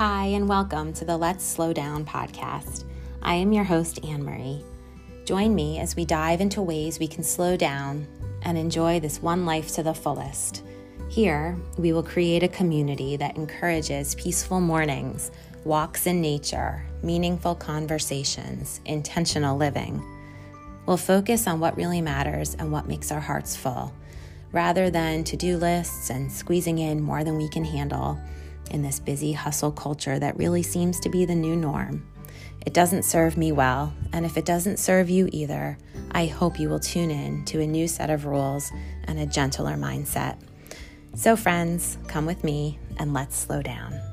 [0.00, 2.84] Hi, and welcome to the Let's Slow Down podcast.
[3.20, 4.64] I am your host, Anne Marie.
[5.26, 8.06] Join me as we dive into ways we can slow down
[8.40, 10.62] and enjoy this one life to the fullest.
[11.10, 15.32] Here, we will create a community that encourages peaceful mornings,
[15.64, 20.02] walks in nature, meaningful conversations, intentional living.
[20.86, 23.92] We'll focus on what really matters and what makes our hearts full,
[24.50, 28.18] rather than to do lists and squeezing in more than we can handle
[28.70, 32.06] in this busy hustle culture that really seems to be the new norm.
[32.66, 35.78] It doesn't serve me well, and if it doesn't serve you either,
[36.12, 38.70] I hope you will tune in to a new set of rules
[39.04, 40.38] and a gentler mindset.
[41.14, 44.09] So, friends, come with me and let's slow down.